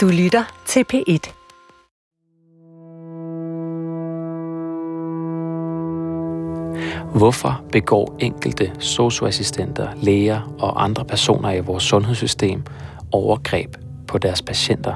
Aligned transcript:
Du 0.00 0.08
lytter 0.08 0.44
til 0.66 0.84
P1. 0.92 1.32
Hvorfor 7.18 7.64
begår 7.72 8.16
enkelte 8.18 8.72
socioassistenter, 8.78 9.88
læger 9.96 10.54
og 10.58 10.84
andre 10.84 11.04
personer 11.04 11.50
i 11.50 11.60
vores 11.60 11.84
sundhedssystem 11.84 12.62
overgreb 13.12 13.76
på 14.08 14.18
deres 14.18 14.42
patienter? 14.42 14.94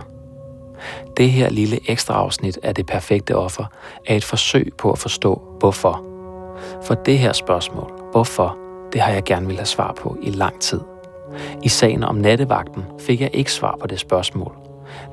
Det 1.16 1.30
her 1.30 1.50
lille 1.50 1.90
ekstra 1.90 2.14
afsnit 2.14 2.58
af 2.62 2.74
Det 2.74 2.86
Perfekte 2.86 3.36
Offer 3.36 3.64
er 4.06 4.16
et 4.16 4.24
forsøg 4.24 4.72
på 4.78 4.92
at 4.92 4.98
forstå, 4.98 5.42
hvorfor. 5.58 6.04
For 6.82 6.94
det 6.94 7.18
her 7.18 7.32
spørgsmål, 7.32 7.92
hvorfor, 8.12 8.56
det 8.92 9.00
har 9.00 9.12
jeg 9.12 9.24
gerne 9.24 9.46
vil 9.46 9.56
have 9.56 9.66
svar 9.66 9.92
på 9.92 10.16
i 10.22 10.30
lang 10.30 10.60
tid. 10.60 10.80
I 11.62 11.68
sagen 11.68 12.04
om 12.04 12.16
nattevagten 12.16 12.84
fik 13.00 13.20
jeg 13.20 13.30
ikke 13.32 13.52
svar 13.52 13.76
på 13.80 13.86
det 13.86 14.00
spørgsmål. 14.00 14.63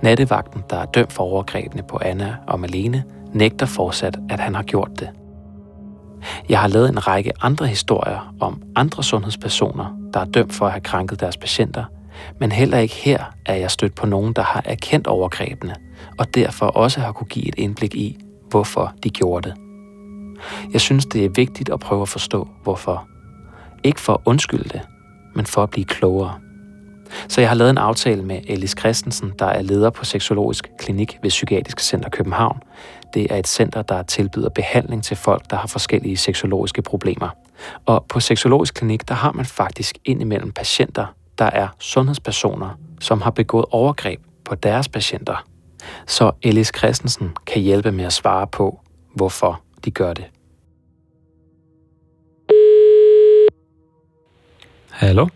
Nattevagten, 0.01 0.63
der 0.69 0.77
er 0.77 0.85
dømt 0.85 1.13
for 1.13 1.23
overgrebene 1.23 1.83
på 1.83 1.99
Anna 2.01 2.35
og 2.47 2.59
Malene, 2.59 3.03
nægter 3.33 3.65
fortsat, 3.65 4.19
at 4.29 4.39
han 4.39 4.55
har 4.55 4.63
gjort 4.63 4.99
det. 4.99 5.09
Jeg 6.49 6.59
har 6.59 6.67
lavet 6.67 6.89
en 6.89 7.07
række 7.07 7.31
andre 7.41 7.67
historier 7.67 8.33
om 8.39 8.61
andre 8.75 9.03
sundhedspersoner, 9.03 9.97
der 10.13 10.19
er 10.19 10.25
dømt 10.25 10.53
for 10.53 10.65
at 10.65 10.71
have 10.71 10.81
krænket 10.81 11.19
deres 11.19 11.37
patienter, 11.37 11.85
men 12.39 12.51
heller 12.51 12.77
ikke 12.77 12.95
her 12.95 13.23
er 13.45 13.55
jeg 13.55 13.71
stødt 13.71 13.95
på 13.95 14.05
nogen, 14.05 14.33
der 14.33 14.41
har 14.41 14.61
erkendt 14.65 15.07
overgrebene, 15.07 15.75
og 16.19 16.35
derfor 16.35 16.65
også 16.65 16.99
har 16.99 17.11
kunne 17.11 17.27
give 17.27 17.47
et 17.47 17.55
indblik 17.57 17.95
i, 17.95 18.17
hvorfor 18.49 18.93
de 19.03 19.09
gjorde 19.09 19.49
det. 19.49 19.57
Jeg 20.73 20.81
synes, 20.81 21.05
det 21.05 21.25
er 21.25 21.29
vigtigt 21.29 21.69
at 21.69 21.79
prøve 21.79 22.01
at 22.01 22.09
forstå, 22.09 22.47
hvorfor. 22.63 23.07
Ikke 23.83 24.01
for 24.01 24.13
at 24.13 24.19
undskylde 24.25 24.69
det, 24.69 24.81
men 25.35 25.45
for 25.45 25.63
at 25.63 25.69
blive 25.69 25.85
klogere. 25.85 26.39
Så 27.31 27.41
jeg 27.41 27.49
har 27.49 27.55
lavet 27.55 27.69
en 27.69 27.77
aftale 27.77 28.23
med 28.23 28.41
Alice 28.49 28.75
Christensen, 28.79 29.33
der 29.39 29.45
er 29.45 29.61
leder 29.61 29.89
på 29.89 30.05
Seksologisk 30.05 30.71
Klinik 30.79 31.17
ved 31.21 31.29
Psykiatrisk 31.29 31.79
Center 31.79 32.09
København. 32.09 32.63
Det 33.13 33.31
er 33.31 33.35
et 33.35 33.47
center, 33.47 33.81
der 33.81 34.03
tilbyder 34.03 34.49
behandling 34.49 35.03
til 35.03 35.17
folk, 35.17 35.49
der 35.49 35.55
har 35.55 35.67
forskellige 35.67 36.17
seksologiske 36.17 36.81
problemer. 36.81 37.29
Og 37.85 38.05
på 38.09 38.19
Seksologisk 38.19 38.73
Klinik, 38.73 39.07
der 39.07 39.15
har 39.15 39.31
man 39.31 39.45
faktisk 39.45 39.97
indimellem 40.05 40.51
patienter, 40.51 41.05
der 41.37 41.45
er 41.45 41.67
sundhedspersoner, 41.79 42.79
som 42.99 43.21
har 43.21 43.31
begået 43.31 43.65
overgreb 43.71 44.21
på 44.45 44.55
deres 44.55 44.89
patienter. 44.89 45.45
Så 46.07 46.31
Alice 46.43 46.73
Christensen 46.77 47.31
kan 47.45 47.61
hjælpe 47.61 47.91
med 47.91 48.05
at 48.05 48.13
svare 48.13 48.47
på, 48.47 48.79
hvorfor 49.15 49.61
de 49.85 49.91
gør 49.91 50.13
det. 50.13 50.25
Hallo? 54.89 55.27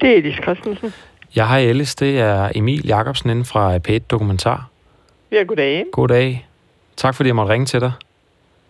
Det 0.00 0.10
er 0.12 0.16
Elis 0.16 0.36
Christensen. 0.42 0.92
Jeg 1.36 1.48
har 1.48 1.58
Alice, 1.58 1.96
det 2.00 2.20
er 2.20 2.50
Emil 2.54 2.86
Jacobsen 2.86 3.30
inden 3.30 3.44
fra 3.44 3.76
P1 3.88 3.98
Dokumentar. 4.10 4.68
Ja, 5.32 5.42
goddag. 5.42 5.84
Goddag. 5.92 6.46
Tak 6.96 7.14
fordi 7.14 7.26
jeg 7.26 7.36
måtte 7.36 7.52
ringe 7.52 7.66
til 7.66 7.80
dig. 7.80 7.92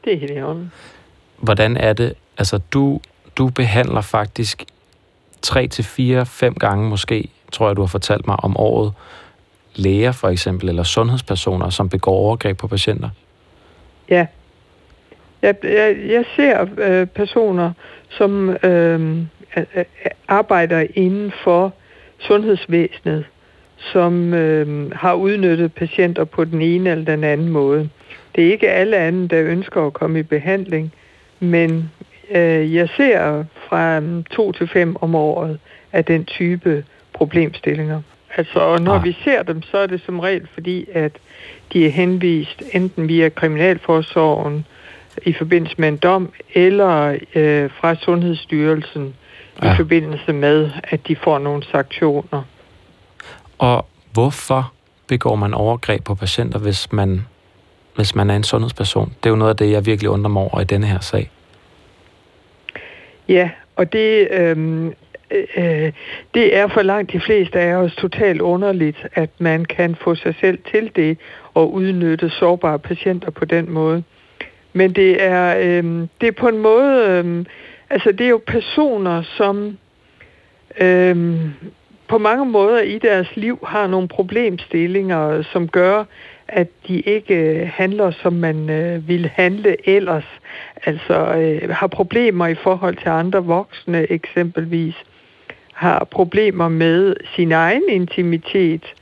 Det 0.04 0.12
er 0.12 0.18
helt 0.18 0.32
i 0.38 0.42
orden. 0.42 0.72
Hvordan 1.36 1.76
er 1.76 1.92
det? 1.92 2.14
Altså, 2.38 2.60
du, 2.72 3.00
du 3.36 3.48
behandler 3.48 4.00
faktisk 4.00 4.64
3 5.42 5.68
til 5.68 5.84
4, 5.84 6.26
5 6.26 6.54
gange 6.54 6.88
måske, 6.88 7.28
tror 7.52 7.66
jeg, 7.66 7.76
du 7.76 7.82
har 7.82 7.86
fortalt 7.86 8.26
mig 8.26 8.36
om 8.44 8.56
året, 8.56 8.92
læger 9.74 10.12
for 10.12 10.28
eksempel, 10.28 10.68
eller 10.68 10.82
sundhedspersoner, 10.82 11.70
som 11.70 11.88
begår 11.88 12.12
overgreb 12.12 12.58
på 12.58 12.68
patienter. 12.68 13.10
Ja. 14.10 14.26
Jeg, 15.42 15.54
jeg, 15.62 15.96
jeg 16.08 16.24
ser 16.36 16.66
øh, 16.78 17.06
personer, 17.06 17.72
som 18.08 18.50
øh, 18.50 19.22
arbejder 20.28 20.86
inden 20.94 21.32
for 21.44 21.74
sundhedsvæsenet, 22.18 23.24
som 23.76 24.34
øh, 24.34 24.90
har 24.92 25.14
udnyttet 25.14 25.72
patienter 25.72 26.24
på 26.24 26.44
den 26.44 26.62
ene 26.62 26.90
eller 26.90 27.04
den 27.04 27.24
anden 27.24 27.48
måde. 27.48 27.88
Det 28.34 28.46
er 28.46 28.52
ikke 28.52 28.70
alle 28.70 28.96
andre, 28.96 29.36
der 29.36 29.44
ønsker 29.44 29.86
at 29.86 29.92
komme 29.92 30.18
i 30.18 30.22
behandling, 30.22 30.92
men 31.40 31.90
øh, 32.30 32.74
jeg 32.74 32.88
ser 32.96 33.44
fra 33.68 34.02
to 34.30 34.52
til 34.52 34.68
fem 34.68 34.96
om 35.00 35.14
året 35.14 35.58
af 35.92 36.04
den 36.04 36.24
type 36.24 36.84
problemstillinger. 37.12 38.02
Altså, 38.36 38.78
når 38.78 38.92
ah. 38.92 39.04
vi 39.04 39.16
ser 39.24 39.42
dem, 39.42 39.62
så 39.62 39.78
er 39.78 39.86
det 39.86 40.02
som 40.06 40.20
regel 40.20 40.48
fordi, 40.54 40.86
at 40.92 41.12
de 41.72 41.86
er 41.86 41.90
henvist 41.90 42.62
enten 42.72 43.08
via 43.08 43.28
Kriminalforsorgen 43.28 44.66
i 45.22 45.32
forbindelse 45.32 45.74
med 45.78 45.88
en 45.88 45.96
dom, 45.96 46.32
eller 46.54 47.18
øh, 47.34 47.70
fra 47.70 47.94
Sundhedsstyrelsen 47.94 49.14
ja. 49.62 49.72
i 49.72 49.76
forbindelse 49.76 50.32
med, 50.32 50.70
at 50.84 51.08
de 51.08 51.16
får 51.16 51.38
nogle 51.38 51.62
sanktioner. 51.72 52.42
Og 53.58 53.86
hvorfor 54.12 54.72
begår 55.06 55.34
man 55.34 55.54
overgreb 55.54 56.04
på 56.04 56.14
patienter, 56.14 56.58
hvis 56.58 56.92
man, 56.92 57.26
hvis 57.96 58.14
man 58.14 58.30
er 58.30 58.36
en 58.36 58.44
sundhedsperson? 58.44 59.08
Det 59.22 59.26
er 59.26 59.30
jo 59.30 59.36
noget 59.36 59.50
af 59.50 59.56
det, 59.56 59.70
jeg 59.70 59.86
virkelig 59.86 60.10
undrer 60.10 60.30
mig 60.30 60.42
over 60.42 60.60
i 60.60 60.64
denne 60.64 60.86
her 60.86 61.00
sag. 61.00 61.30
Ja, 63.28 63.50
og 63.76 63.92
det, 63.92 64.28
øh, 64.30 64.86
øh, 65.56 65.92
det 66.34 66.56
er 66.56 66.68
for 66.68 66.82
langt 66.82 67.12
de 67.12 67.20
fleste 67.20 67.60
af 67.60 67.74
os 67.74 67.94
totalt 67.94 68.40
underligt, 68.40 69.06
at 69.14 69.30
man 69.38 69.64
kan 69.64 69.94
få 69.94 70.14
sig 70.14 70.34
selv 70.40 70.58
til 70.70 70.90
det 70.96 71.18
og 71.54 71.72
udnytte 71.72 72.30
sårbare 72.30 72.78
patienter 72.78 73.30
på 73.30 73.44
den 73.44 73.70
måde. 73.70 74.02
Men 74.72 74.92
det 74.92 75.22
er, 75.22 75.56
øh, 75.58 76.08
det 76.20 76.26
er 76.28 76.32
på 76.32 76.48
en 76.48 76.58
måde, 76.58 77.06
øh, 77.08 77.44
altså 77.90 78.12
det 78.12 78.20
er 78.20 78.30
jo 78.30 78.42
personer, 78.46 79.22
som 79.22 79.78
øh, 80.80 81.38
på 82.08 82.18
mange 82.18 82.46
måder 82.46 82.80
i 82.80 82.98
deres 82.98 83.36
liv 83.36 83.58
har 83.66 83.86
nogle 83.86 84.08
problemstillinger, 84.08 85.42
som 85.42 85.68
gør, 85.68 86.04
at 86.48 86.68
de 86.88 87.00
ikke 87.00 87.34
øh, 87.34 87.68
handler, 87.74 88.10
som 88.10 88.32
man 88.32 88.70
øh, 88.70 89.08
ville 89.08 89.28
handle 89.34 89.88
ellers. 89.88 90.40
Altså 90.86 91.14
øh, 91.14 91.70
har 91.70 91.86
problemer 91.86 92.46
i 92.46 92.54
forhold 92.54 92.96
til 92.96 93.08
andre 93.08 93.44
voksne 93.44 94.12
eksempelvis. 94.12 94.94
Har 95.72 96.04
problemer 96.04 96.68
med 96.68 97.16
sin 97.36 97.52
egen 97.52 97.82
intimitet. 97.88 98.94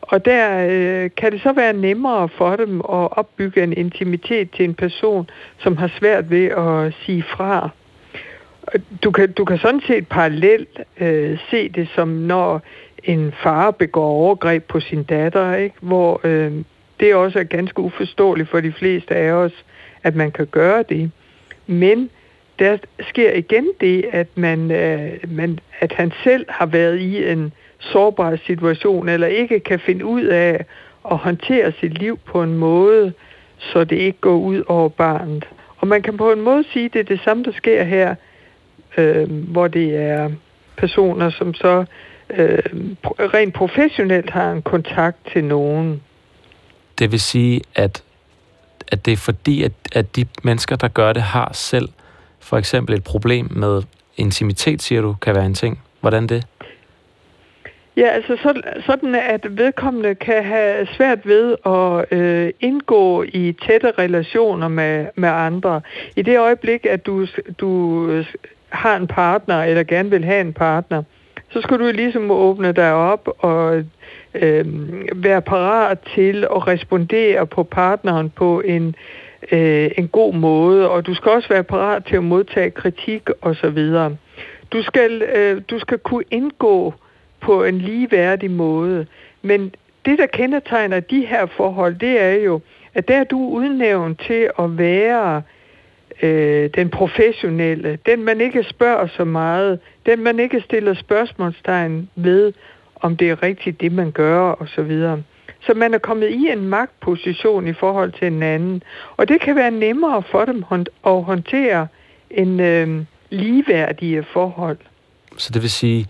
Og 0.00 0.24
der 0.24 0.66
øh, 0.70 1.10
kan 1.16 1.32
det 1.32 1.40
så 1.42 1.52
være 1.52 1.72
nemmere 1.72 2.28
for 2.28 2.56
dem 2.56 2.80
at 2.80 3.18
opbygge 3.18 3.62
en 3.62 3.72
intimitet 3.72 4.50
til 4.50 4.64
en 4.64 4.74
person, 4.74 5.30
som 5.58 5.76
har 5.76 5.90
svært 5.98 6.30
ved 6.30 6.46
at 6.46 6.94
sige 7.04 7.22
fra. 7.22 7.70
Du 9.02 9.10
kan, 9.10 9.32
du 9.32 9.44
kan 9.44 9.58
sådan 9.58 9.80
set 9.86 10.08
parallelt 10.08 10.80
øh, 11.00 11.38
se 11.50 11.68
det 11.68 11.88
som 11.94 12.08
når 12.08 12.62
en 13.04 13.32
far 13.42 13.70
begår 13.70 14.06
overgreb 14.06 14.64
på 14.64 14.80
sin 14.80 15.02
datter, 15.02 15.56
ikke? 15.56 15.76
hvor 15.80 16.20
øh, 16.24 16.52
det 17.00 17.14
også 17.14 17.38
er 17.38 17.44
ganske 17.44 17.80
uforståeligt 17.80 18.48
for 18.48 18.60
de 18.60 18.72
fleste 18.72 19.14
af 19.14 19.32
os, 19.32 19.64
at 20.02 20.14
man 20.14 20.30
kan 20.30 20.46
gøre 20.46 20.84
det. 20.88 21.10
Men 21.66 22.10
der 22.58 22.78
sker 23.08 23.32
igen 23.32 23.68
det, 23.80 24.04
at, 24.12 24.26
man, 24.34 24.70
øh, 24.70 25.10
man, 25.28 25.58
at 25.80 25.92
han 25.92 26.12
selv 26.24 26.46
har 26.48 26.66
været 26.66 26.98
i 26.98 27.30
en 27.30 27.52
sårbar 27.78 28.36
situation, 28.46 29.08
eller 29.08 29.26
ikke 29.26 29.60
kan 29.60 29.80
finde 29.80 30.04
ud 30.04 30.24
af 30.24 30.64
at 31.10 31.16
håndtere 31.16 31.72
sit 31.80 31.98
liv 31.98 32.18
på 32.26 32.42
en 32.42 32.58
måde, 32.58 33.12
så 33.58 33.84
det 33.84 33.96
ikke 33.96 34.20
går 34.20 34.36
ud 34.36 34.62
over 34.66 34.88
barnet. 34.88 35.48
Og 35.76 35.88
man 35.88 36.02
kan 36.02 36.16
på 36.16 36.32
en 36.32 36.40
måde 36.40 36.64
sige, 36.72 36.84
at 36.84 36.92
det 36.92 37.00
er 37.00 37.04
det 37.04 37.20
samme, 37.24 37.44
der 37.44 37.52
sker 37.52 37.84
her, 37.84 38.14
øh, 38.98 39.30
hvor 39.30 39.68
det 39.68 39.96
er 39.96 40.30
personer, 40.76 41.30
som 41.30 41.54
så 41.54 41.84
øh, 42.30 42.58
rent 43.18 43.54
professionelt 43.54 44.30
har 44.30 44.52
en 44.52 44.62
kontakt 44.62 45.16
til 45.32 45.44
nogen. 45.44 46.02
Det 46.98 47.12
vil 47.12 47.20
sige, 47.20 47.60
at, 47.74 48.02
at 48.88 49.06
det 49.06 49.12
er 49.12 49.16
fordi, 49.16 49.62
at, 49.62 49.72
at 49.92 50.16
de 50.16 50.26
mennesker, 50.42 50.76
der 50.76 50.88
gør 50.88 51.12
det, 51.12 51.22
har 51.22 51.50
selv 51.52 51.88
for 52.40 52.56
eksempel 52.56 52.94
et 52.94 53.04
problem 53.04 53.48
med 53.50 53.82
intimitet, 54.16 54.82
siger 54.82 55.00
du, 55.00 55.16
kan 55.22 55.34
være 55.34 55.46
en 55.46 55.54
ting. 55.54 55.80
Hvordan 56.00 56.26
det? 56.26 56.46
Ja, 57.96 58.08
altså 58.08 58.36
så, 58.36 58.62
sådan, 58.86 59.14
at 59.14 59.46
vedkommende 59.50 60.14
kan 60.14 60.44
have 60.44 60.86
svært 60.86 61.18
ved 61.26 61.56
at 61.66 62.18
øh, 62.18 62.52
indgå 62.60 63.22
i 63.22 63.56
tætte 63.66 63.90
relationer 63.98 64.68
med, 64.68 65.06
med 65.14 65.28
andre. 65.28 65.80
I 66.16 66.22
det 66.22 66.38
øjeblik, 66.38 66.86
at 66.86 67.06
du, 67.06 67.26
du 67.58 68.24
har 68.74 68.96
en 68.96 69.06
partner, 69.06 69.62
eller 69.62 69.82
gerne 69.82 70.10
vil 70.10 70.24
have 70.24 70.40
en 70.40 70.52
partner, 70.52 71.02
så 71.50 71.60
skal 71.60 71.78
du 71.78 71.84
ligesom 71.84 72.30
åbne 72.30 72.72
dig 72.72 72.92
op 72.92 73.28
og 73.38 73.84
øh, 74.34 74.64
være 75.14 75.42
parat 75.42 75.98
til 76.14 76.44
at 76.44 76.66
respondere 76.66 77.46
på 77.46 77.62
partneren 77.62 78.30
på 78.30 78.60
en, 78.60 78.94
øh, 79.52 79.90
en 79.98 80.08
god 80.08 80.34
måde, 80.34 80.90
og 80.90 81.06
du 81.06 81.14
skal 81.14 81.32
også 81.32 81.48
være 81.48 81.62
parat 81.62 82.04
til 82.04 82.16
at 82.16 82.24
modtage 82.24 82.70
kritik 82.70 83.22
osv. 83.42 83.78
Du 84.72 84.82
skal, 84.82 85.22
øh, 85.22 85.62
du 85.70 85.78
skal 85.78 85.98
kunne 85.98 86.24
indgå 86.30 86.94
på 87.40 87.64
en 87.64 87.78
ligeværdig 87.78 88.50
måde, 88.50 89.06
men 89.42 89.74
det, 90.06 90.18
der 90.18 90.26
kendetegner 90.26 91.00
de 91.00 91.26
her 91.26 91.46
forhold, 91.46 91.94
det 91.94 92.20
er 92.20 92.32
jo, 92.32 92.60
at 92.94 93.08
der 93.08 93.16
er 93.16 93.24
du 93.24 93.48
udnævnt 93.48 94.20
til 94.20 94.50
at 94.58 94.78
være 94.78 95.36
øh, 95.36 95.42
Øh, 96.22 96.70
den 96.74 96.90
professionelle, 96.90 97.98
den 98.06 98.24
man 98.24 98.40
ikke 98.40 98.62
spørger 98.62 99.06
så 99.16 99.24
meget, 99.24 99.78
den 100.06 100.22
man 100.22 100.40
ikke 100.40 100.60
stiller 100.60 100.94
spørgsmålstegn 100.94 102.08
ved, 102.14 102.52
om 102.96 103.16
det 103.16 103.30
er 103.30 103.42
rigtigt, 103.42 103.80
det 103.80 103.92
man 103.92 104.10
gør, 104.10 104.40
og 104.40 104.68
så 104.68 104.82
videre. 104.82 105.22
Så 105.66 105.74
man 105.74 105.94
er 105.94 105.98
kommet 105.98 106.30
i 106.30 106.48
en 106.52 106.68
magtposition 106.68 107.68
i 107.68 107.72
forhold 107.72 108.12
til 108.12 108.26
en 108.26 108.42
anden. 108.42 108.82
Og 109.16 109.28
det 109.28 109.40
kan 109.40 109.56
være 109.56 109.70
nemmere 109.70 110.22
for 110.30 110.44
dem 110.44 110.64
at 111.06 111.22
håndtere 111.22 111.86
en 112.30 112.60
øh, 112.60 113.04
ligeværdige 113.30 114.24
forhold. 114.32 114.78
Så 115.36 115.50
det 115.52 115.62
vil 115.62 115.70
sige, 115.70 116.06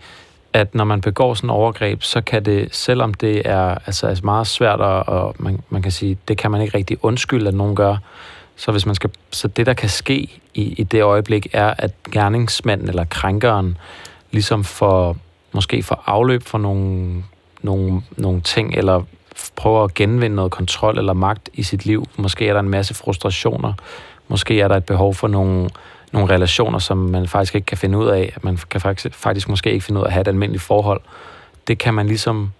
at 0.53 0.75
når 0.75 0.83
man 0.83 1.01
begår 1.01 1.33
sådan 1.33 1.47
en 1.47 1.51
overgreb, 1.51 2.01
så 2.03 2.21
kan 2.21 2.45
det, 2.45 2.75
selvom 2.75 3.13
det 3.13 3.41
er 3.45 3.77
altså, 3.85 4.07
altså 4.07 4.25
meget 4.25 4.47
svært, 4.47 4.79
at, 4.79 5.07
og 5.07 5.35
man, 5.39 5.59
man 5.69 5.81
kan 5.81 5.91
sige, 5.91 6.17
det 6.27 6.37
kan 6.37 6.51
man 6.51 6.61
ikke 6.61 6.77
rigtig 6.77 6.97
undskylde, 7.01 7.47
at 7.47 7.53
nogen 7.53 7.75
gør, 7.75 7.97
så, 8.55 8.71
hvis 8.71 8.85
man 8.85 8.95
skal, 8.95 9.09
så 9.31 9.47
det, 9.47 9.65
der 9.65 9.73
kan 9.73 9.89
ske 9.89 10.41
i, 10.53 10.61
i 10.63 10.83
det 10.83 11.03
øjeblik, 11.03 11.47
er, 11.53 11.73
at 11.77 11.91
gerningsmanden 12.11 12.89
eller 12.89 13.05
krænkeren 13.05 13.77
ligesom 14.31 14.63
får, 14.63 15.17
måske 15.51 15.83
får 15.83 16.03
afløb 16.05 16.43
for 16.43 16.57
nogle, 16.57 17.23
nogle, 17.61 18.01
nogle 18.17 18.41
ting, 18.41 18.75
eller 18.75 19.03
prøver 19.55 19.83
at 19.83 19.93
genvinde 19.93 20.35
noget 20.35 20.51
kontrol 20.51 20.97
eller 20.97 21.13
magt 21.13 21.49
i 21.53 21.63
sit 21.63 21.85
liv. 21.85 22.05
Måske 22.17 22.47
er 22.47 22.53
der 22.53 22.59
en 22.59 22.69
masse 22.69 22.93
frustrationer. 22.93 23.73
Måske 24.27 24.61
er 24.61 24.67
der 24.67 24.75
et 24.75 24.85
behov 24.85 25.13
for 25.13 25.27
nogle, 25.27 25.69
nogle 26.11 26.33
relationer, 26.33 26.79
som 26.79 26.97
man 26.97 27.27
faktisk 27.27 27.55
ikke 27.55 27.65
kan 27.65 27.77
finde 27.77 27.97
ud 27.97 28.07
af. 28.07 28.37
Man 28.41 28.57
kan 28.69 28.81
faktisk, 28.81 29.15
faktisk 29.15 29.49
måske 29.49 29.71
ikke 29.71 29.85
finde 29.85 29.99
ud 29.99 30.03
af 30.03 30.07
at 30.07 30.13
have 30.13 30.21
et 30.21 30.27
almindeligt 30.27 30.63
forhold. 30.63 31.01
Det 31.67 31.77
kan 31.77 31.93
man 31.93 32.07
ligesom 32.07 32.51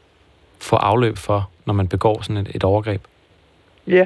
få 0.60 0.76
afløb 0.76 1.18
for, 1.18 1.50
når 1.66 1.74
man 1.74 1.88
begår 1.88 2.22
sådan 2.22 2.38
et, 2.38 2.52
et 2.56 2.64
overgreb. 2.64 3.02
Ja. 3.88 4.06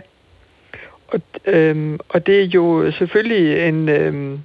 Og, 1.11 1.21
øhm, 1.45 1.99
og 2.09 2.27
det 2.27 2.41
er 2.41 2.45
jo 2.45 2.91
selvfølgelig 2.91 3.67
en, 3.67 3.89
øhm, 3.89 4.39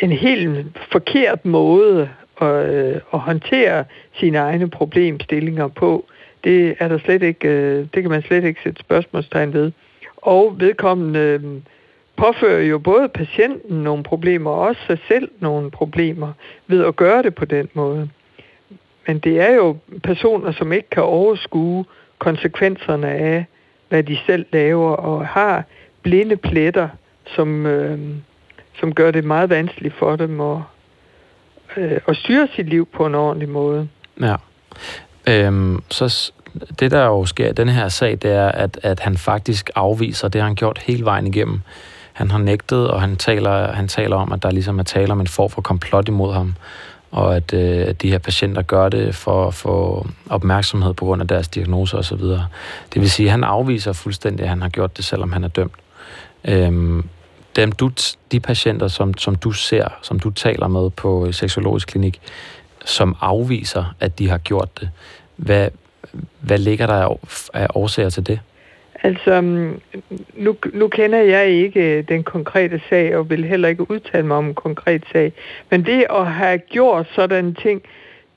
en 0.00 0.12
helt 0.12 0.66
forkert 0.92 1.44
måde 1.44 2.08
at, 2.40 2.74
øh, 2.74 3.00
at 3.12 3.18
håndtere 3.20 3.84
sine 4.12 4.38
egne 4.38 4.70
problemstillinger 4.70 5.68
på. 5.68 6.04
Det 6.44 6.76
er 6.78 6.88
der 6.88 6.98
slet 6.98 7.22
ikke, 7.22 7.48
øh, 7.48 7.86
det 7.94 8.02
kan 8.02 8.10
man 8.10 8.22
slet 8.22 8.44
ikke 8.44 8.60
sætte 8.62 8.80
spørgsmålstegn 8.80 9.52
ved. 9.52 9.72
Og 10.16 10.54
vedkommende 10.58 11.20
øh, 11.20 11.40
påfører 12.16 12.62
jo 12.62 12.78
både 12.78 13.08
patienten 13.08 13.82
nogle 13.82 14.02
problemer, 14.02 14.50
og 14.50 14.60
også 14.60 14.80
sig 14.86 14.98
selv 15.08 15.30
nogle 15.40 15.70
problemer 15.70 16.32
ved 16.66 16.84
at 16.84 16.96
gøre 16.96 17.22
det 17.22 17.34
på 17.34 17.44
den 17.44 17.68
måde. 17.74 18.10
Men 19.06 19.18
det 19.18 19.40
er 19.40 19.54
jo 19.54 19.76
personer, 20.02 20.52
som 20.52 20.72
ikke 20.72 20.90
kan 20.90 21.02
overskue 21.02 21.84
konsekvenserne 22.18 23.08
af, 23.08 23.46
hvad 23.88 24.02
de 24.02 24.18
selv 24.26 24.46
laver, 24.52 24.90
og 24.90 25.26
har 25.26 25.64
blinde 26.02 26.36
pletter, 26.36 26.88
som, 27.26 27.66
øh, 27.66 27.98
som 28.80 28.94
gør 28.94 29.10
det 29.10 29.24
meget 29.24 29.50
vanskeligt 29.50 29.94
for 29.94 30.16
dem 30.16 30.40
at, 30.40 30.56
øh, 31.76 32.00
at 32.08 32.16
styre 32.16 32.48
sit 32.56 32.68
liv 32.68 32.88
på 32.92 33.06
en 33.06 33.14
ordentlig 33.14 33.48
måde. 33.48 33.88
Ja. 34.20 34.36
Øhm, 35.28 35.82
så 35.90 36.32
det, 36.80 36.90
der 36.90 37.04
jo 37.04 37.26
sker 37.26 37.48
i 37.48 37.52
den 37.52 37.68
her 37.68 37.88
sag, 37.88 38.18
det 38.22 38.30
er, 38.30 38.48
at, 38.48 38.80
at 38.82 39.00
han 39.00 39.16
faktisk 39.16 39.70
afviser, 39.74 40.28
det 40.28 40.40
har 40.40 40.48
han 40.48 40.56
gjort 40.56 40.78
hele 40.78 41.04
vejen 41.04 41.26
igennem. 41.26 41.60
Han 42.12 42.30
har 42.30 42.38
nægtet, 42.38 42.90
og 42.90 43.00
han 43.00 43.16
taler, 43.16 43.72
han 43.72 43.88
taler 43.88 44.16
om, 44.16 44.32
at 44.32 44.42
der 44.42 44.50
ligesom 44.50 44.78
er 44.78 44.82
tale 44.82 45.12
om 45.12 45.20
en 45.20 45.26
form 45.26 45.50
for 45.50 45.62
komplot 45.62 46.08
imod 46.08 46.32
ham, 46.32 46.54
og 47.10 47.36
at, 47.36 47.52
øh, 47.52 47.88
at 47.88 48.02
de 48.02 48.10
her 48.10 48.18
patienter 48.18 48.62
gør 48.62 48.88
det 48.88 49.14
for 49.14 49.46
at 49.46 49.54
få 49.54 50.06
opmærksomhed 50.30 50.94
på 50.94 51.04
grund 51.04 51.22
af 51.22 51.28
deres 51.28 51.48
diagnoser 51.48 51.98
osv. 51.98 52.22
Det 52.94 53.00
vil 53.00 53.10
sige, 53.10 53.26
at 53.26 53.30
han 53.30 53.44
afviser 53.44 53.92
fuldstændig, 53.92 54.42
at 54.42 54.48
han 54.48 54.62
har 54.62 54.68
gjort 54.68 54.96
det, 54.96 55.04
selvom 55.04 55.32
han 55.32 55.44
er 55.44 55.48
dømt. 55.48 55.74
Øhm, 56.44 57.08
dem, 57.56 57.72
du, 57.72 57.90
de 58.32 58.40
patienter, 58.40 58.88
som, 58.88 59.18
som 59.18 59.34
du 59.34 59.52
ser, 59.52 59.88
som 60.02 60.20
du 60.20 60.30
taler 60.30 60.68
med 60.68 60.90
på 60.90 61.32
seksologisk 61.32 61.88
klinik, 61.88 62.20
som 62.84 63.16
afviser, 63.20 63.94
at 64.00 64.18
de 64.18 64.28
har 64.28 64.38
gjort 64.38 64.80
det, 64.80 64.90
hvad, 65.36 65.68
hvad 66.40 66.58
ligger 66.58 66.86
der 66.86 67.16
af 67.54 67.66
årsager 67.74 68.10
til 68.10 68.26
det? 68.26 68.40
Altså, 69.02 69.40
mm, 69.40 69.80
nu, 70.34 70.56
nu 70.72 70.88
kender 70.88 71.18
jeg 71.18 71.48
ikke 71.48 71.98
øh, 71.98 72.04
den 72.08 72.22
konkrete 72.22 72.80
sag, 72.88 73.16
og 73.16 73.30
vil 73.30 73.44
heller 73.44 73.68
ikke 73.68 73.90
udtale 73.90 74.26
mig 74.26 74.36
om 74.36 74.46
en 74.46 74.54
konkret 74.54 75.04
sag. 75.12 75.32
Men 75.70 75.84
det 75.84 76.06
at 76.10 76.26
have 76.26 76.58
gjort 76.58 77.06
sådan 77.14 77.54
ting, 77.54 77.82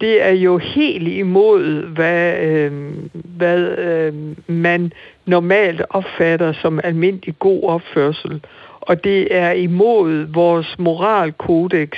det 0.02 0.24
er 0.24 0.32
jo 0.32 0.58
helt 0.58 1.08
imod, 1.08 1.88
hvad, 1.88 2.38
øh, 2.38 2.72
hvad 3.14 3.78
øh, 3.78 4.14
man 4.48 4.94
normalt 5.26 5.82
opfatter 5.90 6.54
som 6.54 6.80
almindelig 6.84 7.40
god 7.40 7.64
opførsel. 7.64 8.42
Og 8.82 9.04
det 9.04 9.36
er 9.36 9.52
imod 9.52 10.34
vores 10.34 10.80
moralkodex. 10.80 11.90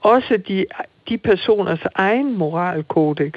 Også 0.00 0.36
de 0.48 0.64
de 1.08 1.18
personers 1.18 1.80
egen 1.94 2.38
moralkodex. 2.38 3.32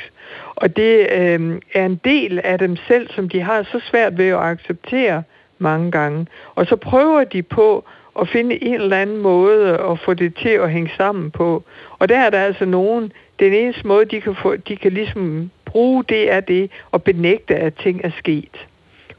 Og 0.55 0.75
det 0.75 1.07
øh, 1.11 1.61
er 1.73 1.85
en 1.85 2.01
del 2.03 2.41
af 2.43 2.59
dem 2.59 2.75
selv, 2.87 3.09
som 3.09 3.29
de 3.29 3.41
har 3.41 3.63
så 3.63 3.79
svært 3.89 4.17
ved 4.17 4.27
at 4.27 4.39
acceptere 4.39 5.23
mange 5.57 5.91
gange. 5.91 6.27
Og 6.55 6.65
så 6.65 6.75
prøver 6.75 7.23
de 7.23 7.43
på 7.43 7.85
at 8.19 8.29
finde 8.29 8.63
en 8.63 8.73
eller 8.81 8.97
anden 8.97 9.17
måde 9.17 9.79
at 9.79 9.99
få 9.99 10.13
det 10.13 10.35
til 10.35 10.49
at 10.49 10.71
hænge 10.71 10.91
sammen 10.97 11.31
på. 11.31 11.63
Og 11.99 12.09
der 12.09 12.17
er 12.17 12.29
der 12.29 12.39
altså 12.39 12.65
nogen, 12.65 13.11
den 13.39 13.53
eneste 13.53 13.87
måde, 13.87 14.05
de 14.05 14.21
kan, 14.21 14.35
få, 14.35 14.55
de 14.55 14.75
kan 14.75 14.91
ligesom 14.91 15.51
bruge, 15.65 16.03
det 16.09 16.31
er 16.31 16.39
det 16.39 16.71
at 16.93 17.03
benægte, 17.03 17.55
at 17.55 17.73
ting 17.73 18.01
er 18.03 18.11
sket. 18.17 18.67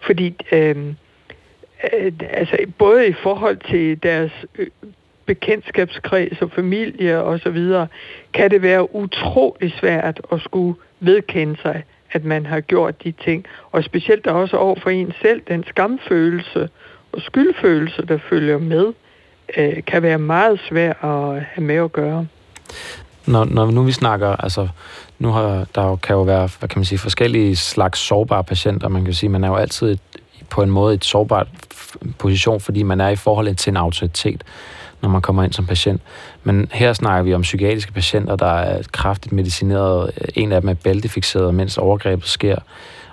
Fordi 0.00 0.36
øh, 0.52 0.76
øh, 1.92 2.12
altså 2.30 2.56
både 2.78 3.08
i 3.08 3.12
forhold 3.12 3.56
til 3.56 4.02
deres 4.02 4.32
øh, 4.58 4.66
bekendtskabskreds 5.26 6.42
og 6.42 6.50
familie 6.50 7.22
og 7.22 7.40
så 7.40 7.50
videre, 7.50 7.86
kan 8.32 8.50
det 8.50 8.62
være 8.62 8.94
utrolig 8.94 9.74
svært 9.80 10.20
at 10.32 10.40
skulle 10.40 10.74
vedkende 11.00 11.56
sig, 11.62 11.82
at 12.12 12.24
man 12.24 12.46
har 12.46 12.60
gjort 12.60 13.04
de 13.04 13.12
ting. 13.24 13.44
Og 13.72 13.84
specielt 13.84 14.26
også 14.26 14.56
over 14.56 14.80
for 14.82 14.90
en 14.90 15.12
selv, 15.22 15.42
den 15.48 15.64
skamfølelse 15.68 16.68
og 17.12 17.22
skyldfølelse, 17.22 18.06
der 18.06 18.18
følger 18.18 18.58
med, 18.58 18.92
øh, 19.56 19.84
kan 19.86 20.02
være 20.02 20.18
meget 20.18 20.60
svær 20.68 21.04
at 21.04 21.42
have 21.42 21.66
med 21.66 21.76
at 21.76 21.92
gøre. 21.92 22.26
Når, 23.26 23.44
når 23.44 23.70
nu 23.70 23.82
vi 23.82 23.92
snakker, 23.92 24.28
altså 24.28 24.68
nu 25.18 25.28
har 25.28 25.66
der 25.74 25.82
jo, 25.82 25.96
kan 25.96 26.16
jo 26.16 26.22
være, 26.22 26.48
hvad 26.58 26.68
kan 26.68 26.78
man 26.78 26.84
sige, 26.84 26.98
forskellige 26.98 27.56
slags 27.56 27.98
sårbare 27.98 28.44
patienter. 28.44 28.88
Man 28.88 29.04
kan 29.04 29.14
sige, 29.14 29.30
man 29.30 29.44
er 29.44 29.48
jo 29.48 29.56
altid 29.56 29.98
på 30.50 30.62
en 30.62 30.70
måde 30.70 30.94
et 30.94 31.04
sårbart 31.04 31.46
position, 32.18 32.60
fordi 32.60 32.82
man 32.82 33.00
er 33.00 33.08
i 33.08 33.16
forhold 33.16 33.54
til 33.54 33.70
en 33.70 33.76
autoritet 33.76 34.44
når 35.02 35.08
man 35.08 35.22
kommer 35.22 35.42
ind 35.42 35.52
som 35.52 35.66
patient. 35.66 36.00
Men 36.44 36.68
her 36.72 36.92
snakker 36.92 37.22
vi 37.22 37.34
om 37.34 37.42
psykiatriske 37.42 37.92
patienter, 37.92 38.36
der 38.36 38.46
er 38.46 38.82
kraftigt 38.92 39.32
medicineret. 39.32 40.10
En 40.34 40.52
af 40.52 40.60
dem 40.60 40.70
er 40.70 40.74
bæltefixeret, 40.74 41.54
mens 41.54 41.78
overgrebet 41.78 42.28
sker, 42.28 42.56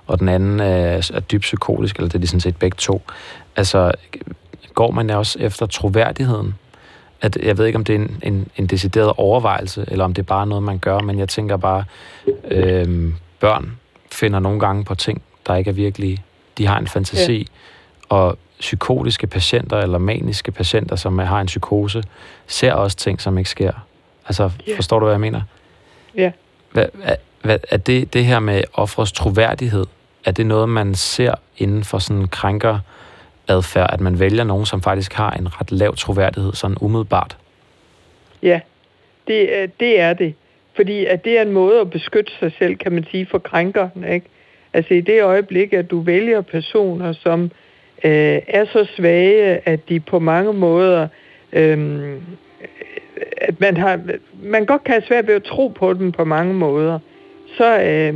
og 0.07 0.19
den 0.19 0.29
anden 0.29 0.59
er, 0.59 1.11
er 1.13 1.19
dybt 1.19 1.41
psykotisk, 1.41 1.95
eller 1.95 2.09
det 2.09 2.15
er 2.15 2.19
de 2.19 2.27
sådan 2.27 2.39
set 2.39 2.57
begge 2.57 2.75
to. 2.75 3.01
Altså, 3.55 3.91
går 4.73 4.91
man 4.91 5.09
også 5.09 5.39
efter 5.39 5.65
troværdigheden? 5.65 6.55
At, 7.21 7.37
jeg 7.43 7.57
ved 7.57 7.65
ikke, 7.65 7.77
om 7.77 7.83
det 7.83 7.95
er 7.95 7.99
en, 7.99 8.19
en, 8.23 8.47
en 8.57 8.67
decideret 8.67 9.13
overvejelse, 9.17 9.85
eller 9.87 10.05
om 10.05 10.13
det 10.13 10.21
er 10.21 10.27
bare 10.27 10.47
noget, 10.47 10.63
man 10.63 10.79
gør, 10.79 10.99
men 10.99 11.19
jeg 11.19 11.29
tænker 11.29 11.57
bare, 11.57 11.83
øh, 12.51 13.13
børn 13.39 13.77
finder 14.11 14.39
nogle 14.39 14.59
gange 14.59 14.83
på 14.83 14.95
ting, 14.95 15.21
der 15.47 15.55
ikke 15.55 15.69
er 15.69 15.73
virkelige. 15.73 16.23
De 16.57 16.67
har 16.67 16.79
en 16.79 16.87
fantasi, 16.87 17.37
ja. 17.37 18.15
og 18.15 18.37
psykotiske 18.63 19.27
patienter 19.27 19.77
eller 19.77 19.97
maniske 19.97 20.51
patienter, 20.51 20.95
som 20.95 21.19
har 21.19 21.41
en 21.41 21.47
psykose, 21.47 22.03
ser 22.47 22.73
også 22.73 22.97
ting, 22.97 23.21
som 23.21 23.37
ikke 23.37 23.49
sker. 23.49 23.71
Altså, 24.27 24.43
yeah. 24.43 24.75
forstår 24.75 24.99
du, 24.99 25.05
hvad 25.05 25.13
jeg 25.13 25.19
mener? 25.19 25.41
Ja. 26.15 26.21
Yeah. 26.21 26.31
Hvad, 26.71 26.85
hvad, 27.41 27.57
er 27.69 27.77
det, 27.77 28.13
det 28.13 28.25
her 28.25 28.39
med 28.39 28.63
offrets 28.73 29.11
troværdighed, 29.11 29.85
er 30.25 30.31
det 30.31 30.45
noget, 30.45 30.69
man 30.69 30.95
ser 30.95 31.35
inden 31.57 31.83
for 31.83 31.99
sådan 31.99 32.27
krænker 32.27 32.79
adfærd, 33.47 33.89
at 33.93 33.99
man 33.99 34.19
vælger 34.19 34.43
nogen, 34.43 34.65
som 34.65 34.81
faktisk 34.81 35.13
har 35.13 35.31
en 35.31 35.59
ret 35.61 35.71
lav 35.71 35.95
troværdighed, 35.95 36.53
sådan 36.53 36.77
umiddelbart? 36.81 37.37
Ja, 38.43 38.59
det, 39.27 39.71
det 39.79 39.99
er 39.99 40.13
det. 40.13 40.35
Fordi 40.75 41.05
at 41.05 41.25
det 41.25 41.37
er 41.37 41.41
en 41.41 41.51
måde 41.51 41.81
at 41.81 41.89
beskytte 41.89 42.31
sig 42.39 42.53
selv, 42.59 42.75
kan 42.75 42.91
man 42.91 43.05
sige, 43.11 43.27
for 43.31 43.37
krænkeren. 43.37 44.03
Ikke? 44.03 44.25
Altså 44.73 44.93
i 44.93 45.01
det 45.01 45.23
øjeblik, 45.23 45.73
at 45.73 45.91
du 45.91 45.99
vælger 45.99 46.41
personer, 46.41 47.13
som 47.13 47.51
øh, 48.03 48.39
er 48.47 48.65
så 48.65 48.87
svage, 48.95 49.69
at 49.69 49.89
de 49.89 49.99
på 49.99 50.19
mange 50.19 50.53
måder, 50.53 51.07
øh, 51.53 51.99
at 53.37 53.59
man, 53.59 53.77
har, 53.77 53.99
man 54.43 54.65
godt 54.65 54.83
kan 54.83 54.93
have 54.93 55.03
svært 55.07 55.27
ved 55.27 55.35
at 55.35 55.43
tro 55.43 55.67
på 55.67 55.93
dem 55.93 56.11
på 56.11 56.23
mange 56.23 56.53
måder, 56.53 56.99
så 57.57 57.79
øh, 57.79 58.13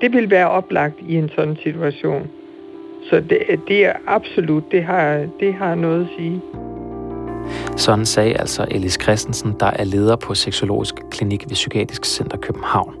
det 0.00 0.12
vil 0.12 0.30
være 0.30 0.50
oplagt 0.50 0.94
i 1.08 1.14
en 1.14 1.30
sådan 1.36 1.56
situation. 1.62 2.30
Så 3.10 3.20
det, 3.20 3.60
det 3.68 3.84
er 3.84 3.92
absolut, 4.06 4.64
det 4.72 4.82
har, 4.84 5.26
det 5.40 5.54
har 5.54 5.74
noget 5.74 6.00
at 6.00 6.08
sige. 6.18 6.42
Sådan 7.76 8.06
sagde 8.06 8.34
altså 8.34 8.66
Elis 8.70 8.98
Christensen, 9.02 9.54
der 9.60 9.66
er 9.66 9.84
leder 9.84 10.16
på 10.16 10.34
Seksologisk 10.34 10.94
Klinik 11.10 11.44
ved 11.44 11.54
Psykiatrisk 11.54 12.04
Center 12.04 12.36
København. 12.36 12.94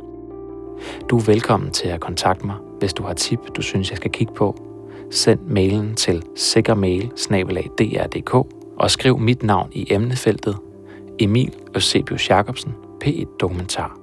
Du 1.10 1.16
er 1.16 1.24
velkommen 1.26 1.70
til 1.70 1.88
at 1.88 2.00
kontakte 2.00 2.46
mig, 2.46 2.56
hvis 2.78 2.92
du 2.92 3.02
har 3.02 3.14
tip, 3.14 3.40
du 3.56 3.62
synes, 3.62 3.90
jeg 3.90 3.96
skal 3.96 4.10
kigge 4.10 4.32
på, 4.34 4.69
send 5.10 5.40
mailen 5.48 5.94
til 5.94 6.22
sikkermail 6.36 7.12
og 8.78 8.90
skriv 8.90 9.18
mit 9.18 9.42
navn 9.42 9.72
i 9.72 9.86
emnefeltet 9.90 10.56
Emil 11.18 11.52
Eusebius 11.74 12.30
Jacobsen, 12.30 12.72
P1 13.04 13.36
Dokumentar. 13.40 13.96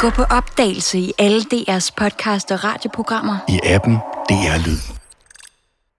Gå 0.00 0.10
på 0.10 0.22
opdagelse 0.22 0.98
i 0.98 1.12
alle 1.18 1.40
DR's 1.40 1.90
podcast 1.96 2.52
og 2.52 2.64
radioprogrammer. 2.64 3.36
I 3.48 3.60
appen 3.64 3.94
DR 4.28 4.66
Lyd. 4.66 4.95